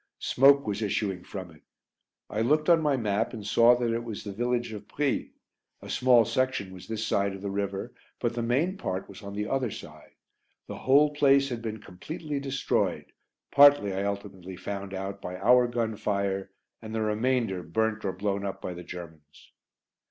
Smoke 0.17 0.65
was 0.65 0.81
issuing 0.81 1.23
from 1.23 1.51
it. 1.51 1.61
I 2.27 2.41
looked 2.41 2.69
on 2.69 2.81
my 2.81 2.97
map 2.97 3.33
and 3.33 3.45
saw 3.45 3.75
that 3.75 3.93
it 3.93 4.03
was 4.03 4.23
the 4.23 4.33
village 4.33 4.73
of 4.73 4.87
Brie; 4.87 5.33
a 5.79 5.91
small 5.91 6.25
section 6.25 6.73
was 6.73 6.87
this 6.87 7.05
side 7.05 7.35
of 7.35 7.43
the 7.43 7.51
river, 7.51 7.93
but 8.19 8.33
the 8.33 8.41
main 8.41 8.77
part 8.77 9.07
was 9.07 9.21
on 9.21 9.35
the 9.35 9.45
other 9.47 9.69
side. 9.69 10.13
The 10.65 10.79
whole 10.79 11.13
place 11.13 11.49
had 11.49 11.61
been 11.61 11.77
completely 11.83 12.39
destroyed, 12.39 13.11
partly, 13.51 13.93
I 13.93 14.01
ultimately 14.05 14.55
found 14.55 14.95
out, 14.95 15.21
by 15.21 15.37
our 15.37 15.67
gun 15.67 15.95
fire, 15.95 16.49
and 16.81 16.95
the 16.95 17.01
remainder 17.03 17.61
burnt 17.61 18.03
or 18.03 18.11
blown 18.11 18.43
up 18.43 18.59
by 18.59 18.73
the 18.73 18.83
Germans. 18.83 19.51